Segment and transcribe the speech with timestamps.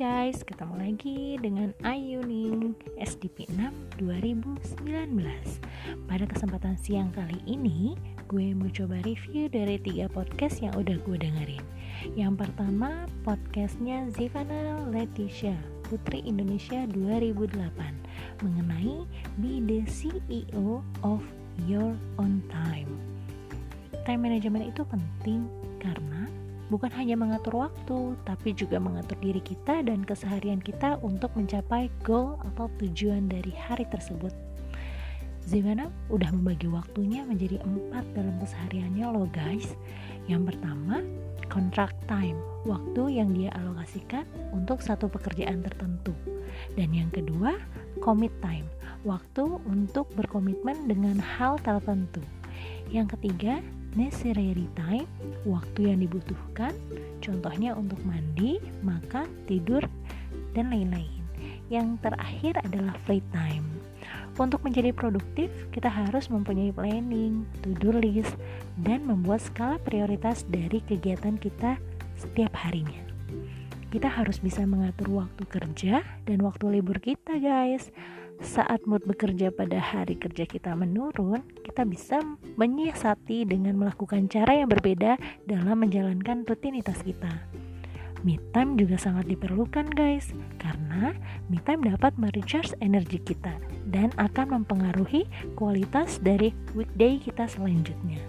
[0.00, 4.80] guys, ketemu lagi dengan Ayuning SDP 6 2019
[6.08, 11.16] Pada kesempatan siang kali ini, gue mau coba review dari tiga podcast yang udah gue
[11.20, 11.60] dengerin.
[12.16, 15.52] Yang pertama, podcastnya Zivana Leticia,
[15.84, 19.04] Putri Indonesia 2008 Mengenai
[19.36, 21.20] Be the CEO of
[21.68, 22.88] Your Own Time.
[24.08, 25.44] Time management itu penting
[25.76, 26.39] karena
[26.70, 32.38] bukan hanya mengatur waktu, tapi juga mengatur diri kita dan keseharian kita untuk mencapai goal
[32.54, 34.32] atau tujuan dari hari tersebut.
[35.44, 39.74] Zivana udah membagi waktunya menjadi empat dalam kesehariannya loh guys.
[40.30, 41.02] Yang pertama,
[41.50, 44.22] contract time, waktu yang dia alokasikan
[44.54, 46.14] untuk satu pekerjaan tertentu.
[46.78, 47.58] Dan yang kedua,
[47.98, 48.70] commit time,
[49.02, 52.22] waktu untuk berkomitmen dengan hal tertentu.
[52.94, 53.58] Yang ketiga,
[53.94, 55.08] necessary time,
[55.46, 56.74] waktu yang dibutuhkan,
[57.22, 59.82] contohnya untuk mandi, makan, tidur,
[60.54, 61.22] dan lain-lain.
[61.70, 63.66] Yang terakhir adalah free time.
[64.38, 68.34] Untuk menjadi produktif, kita harus mempunyai planning, to-do list,
[68.80, 71.76] dan membuat skala prioritas dari kegiatan kita
[72.16, 73.04] setiap harinya.
[73.90, 77.90] Kita harus bisa mengatur waktu kerja dan waktu libur kita, guys
[78.40, 82.20] saat mood bekerja pada hari kerja kita menurun, kita bisa
[82.56, 87.30] menyiasati dengan melakukan cara yang berbeda dalam menjalankan rutinitas kita.
[88.20, 90.28] Me time juga sangat diperlukan guys,
[90.60, 91.16] karena
[91.48, 93.56] me time dapat merecharge energi kita
[93.88, 95.24] dan akan mempengaruhi
[95.56, 98.20] kualitas dari weekday kita selanjutnya.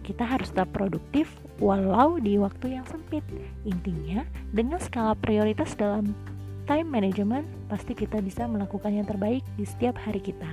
[0.00, 3.20] Kita harus tetap produktif walau di waktu yang sempit.
[3.68, 4.24] Intinya,
[4.56, 6.16] dengan skala prioritas dalam
[6.68, 10.52] time management, pasti kita bisa melakukan yang terbaik di setiap hari kita.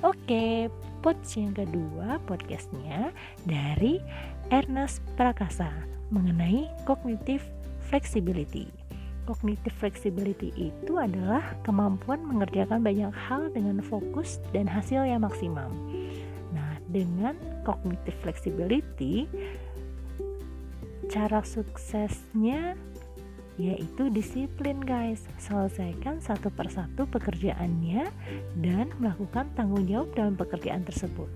[0.00, 0.72] Oke,
[1.04, 3.12] pods yang kedua podcastnya
[3.44, 4.00] dari
[4.48, 5.68] Ernest Prakasa
[6.08, 7.44] mengenai cognitive
[7.92, 8.72] flexibility.
[9.28, 15.68] Cognitive flexibility itu adalah kemampuan mengerjakan banyak hal dengan fokus dan hasil yang maksimal.
[16.56, 17.36] Nah, dengan
[17.68, 19.28] cognitive flexibility,
[21.12, 22.80] cara suksesnya
[23.58, 25.26] yaitu disiplin guys.
[25.42, 28.08] Selesaikan satu persatu pekerjaannya
[28.62, 31.28] dan melakukan tanggung jawab dalam pekerjaan tersebut.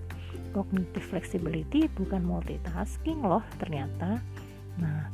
[0.55, 4.23] Cognitive flexibility bukan multitasking loh ternyata.
[4.79, 5.13] Nah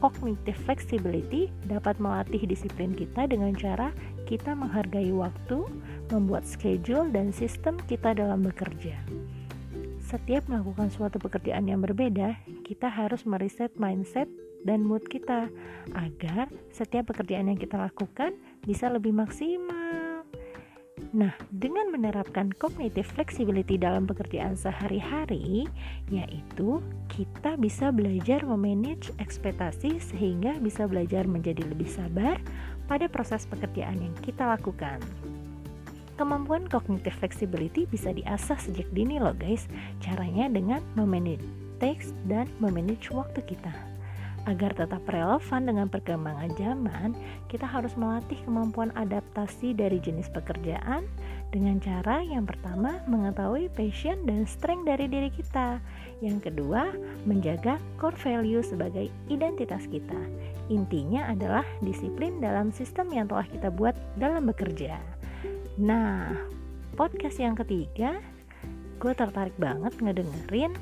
[0.00, 3.92] cognitive flexibility dapat melatih disiplin kita dengan cara
[4.24, 5.68] kita menghargai waktu
[6.08, 8.96] membuat schedule dan sistem kita dalam bekerja.
[10.00, 12.34] Setiap melakukan suatu pekerjaan yang berbeda
[12.66, 14.26] kita harus mereset mindset
[14.64, 15.48] dan mood kita
[15.96, 20.24] agar setiap pekerjaan yang kita lakukan bisa lebih maksimal.
[21.10, 25.66] Nah, dengan menerapkan cognitive flexibility dalam pekerjaan sehari-hari,
[26.12, 26.78] yaitu
[27.08, 32.36] kita bisa belajar memanage ekspektasi sehingga bisa belajar menjadi lebih sabar
[32.86, 35.00] pada proses pekerjaan yang kita lakukan.
[36.20, 39.64] Kemampuan cognitive flexibility bisa diasah sejak dini loh guys.
[40.04, 41.42] Caranya dengan memanage
[41.80, 43.72] teks dan memanage waktu kita.
[44.50, 47.14] Agar tetap relevan dengan perkembangan zaman,
[47.46, 51.06] kita harus melatih kemampuan adaptasi dari jenis pekerjaan
[51.54, 55.78] dengan cara yang pertama mengetahui passion dan strength dari diri kita.
[56.18, 56.90] Yang kedua,
[57.30, 60.18] menjaga core value sebagai identitas kita.
[60.66, 64.98] Intinya adalah disiplin dalam sistem yang telah kita buat dalam bekerja.
[65.78, 66.26] Nah,
[66.98, 68.18] podcast yang ketiga,
[68.98, 70.74] gue tertarik banget ngedengerin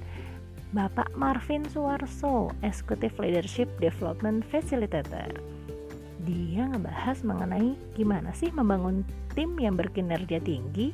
[0.68, 5.32] Bapak Marvin Suwarso, Executive Leadership Development Facilitator.
[6.28, 9.00] Dia ngebahas mengenai gimana sih membangun
[9.32, 10.92] tim yang berkinerja tinggi.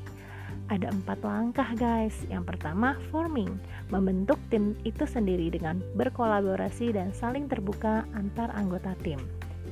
[0.70, 2.14] Ada empat langkah guys.
[2.30, 3.50] Yang pertama, forming,
[3.90, 9.18] membentuk tim itu sendiri dengan berkolaborasi dan saling terbuka antar anggota tim.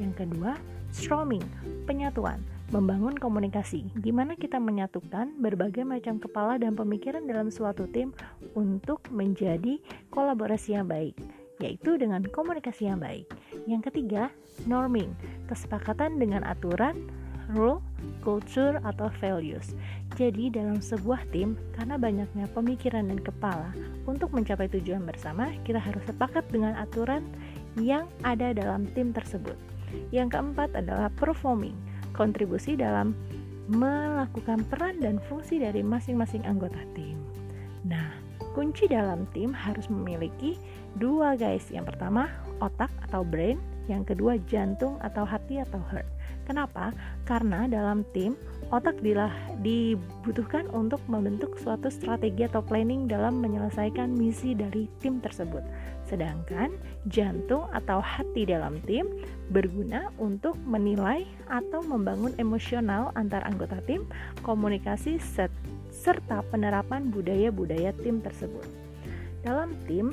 [0.03, 0.59] Yang kedua,
[0.91, 1.47] storming,
[1.87, 3.87] penyatuan, membangun komunikasi.
[4.01, 8.17] Gimana kita menyatukan berbagai macam kepala dan pemikiran dalam suatu tim
[8.57, 9.77] untuk menjadi
[10.09, 11.15] kolaborasi yang baik,
[11.61, 13.29] yaitu dengan komunikasi yang baik.
[13.69, 14.33] Yang ketiga,
[14.65, 15.13] norming,
[15.53, 17.13] kesepakatan dengan aturan,
[17.53, 17.85] rule,
[18.25, 19.77] culture, atau values.
[20.17, 23.77] Jadi, dalam sebuah tim, karena banyaknya pemikiran dan kepala,
[24.09, 27.29] untuk mencapai tujuan bersama, kita harus sepakat dengan aturan
[27.77, 29.57] yang ada dalam tim tersebut.
[30.09, 31.77] Yang keempat adalah performing,
[32.23, 33.19] kontribusi dalam
[33.67, 37.19] melakukan peran dan fungsi dari masing-masing anggota tim.
[37.83, 38.15] Nah,
[38.55, 40.55] kunci dalam tim harus memiliki
[41.03, 41.67] dua guys.
[41.75, 42.31] Yang pertama,
[42.63, 43.59] otak atau brain,
[43.91, 46.07] yang kedua jantung atau hati atau heart.
[46.47, 46.95] Kenapa?
[47.27, 48.39] Karena dalam tim
[48.71, 48.99] otak
[49.63, 55.63] dibutuhkan untuk membentuk suatu strategi atau planning dalam menyelesaikan misi dari tim tersebut.
[56.13, 56.77] Sedangkan
[57.09, 59.09] jantung atau hati dalam tim
[59.49, 64.05] berguna untuk menilai atau membangun emosional antar anggota tim,
[64.45, 65.17] komunikasi
[65.89, 68.69] serta penerapan budaya-budaya tim tersebut.
[69.41, 70.13] Dalam tim,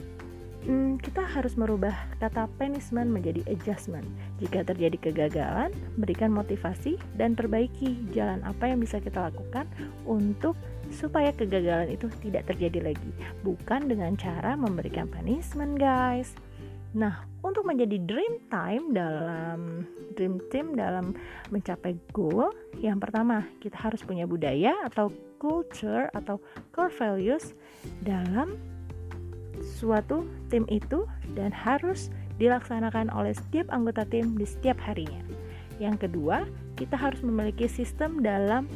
[0.64, 1.92] hmm, kita harus merubah
[2.24, 4.08] kata punishment menjadi adjustment.
[4.40, 9.68] Jika terjadi kegagalan, berikan motivasi dan perbaiki jalan apa yang bisa kita lakukan
[10.08, 10.56] untuk
[10.90, 13.12] supaya kegagalan itu tidak terjadi lagi.
[13.46, 16.34] Bukan dengan cara memberikan punishment, guys.
[16.98, 19.86] Nah, untuk menjadi dream time dalam
[20.18, 21.14] dream team dalam
[21.54, 22.50] mencapai goal,
[22.82, 26.42] yang pertama kita harus punya budaya atau culture atau
[26.74, 27.54] core values
[28.04, 28.58] dalam
[29.62, 31.06] suatu tim itu
[31.38, 32.12] dan harus
[32.42, 35.22] dilaksanakan oleh setiap anggota tim di setiap harinya.
[35.80, 36.44] Yang kedua,
[36.76, 38.68] kita harus memiliki sistem dalam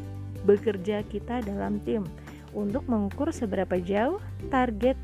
[0.44, 2.06] bekerja kita dalam tim
[2.54, 4.22] untuk mengukur seberapa jauh
[4.54, 4.96] target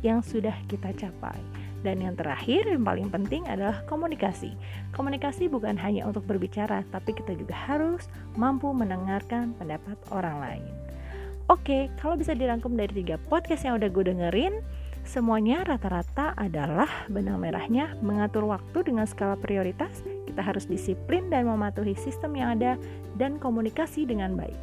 [0.00, 1.38] yang sudah kita capai.
[1.80, 4.52] Dan yang terakhir, yang paling penting adalah komunikasi.
[4.92, 8.04] Komunikasi bukan hanya untuk berbicara, tapi kita juga harus
[8.36, 10.64] mampu mendengarkan pendapat orang lain.
[11.48, 14.60] Oke, kalau bisa dirangkum dari tiga podcast yang udah gue dengerin,
[15.00, 20.04] Semuanya rata-rata adalah benang merahnya mengatur waktu dengan skala prioritas.
[20.30, 22.78] Kita harus disiplin dan mematuhi sistem yang ada
[23.18, 24.56] dan komunikasi dengan baik.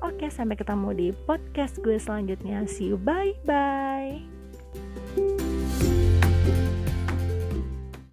[0.00, 2.64] Oke, sampai ketemu di podcast gue selanjutnya.
[2.64, 4.39] See you, bye bye.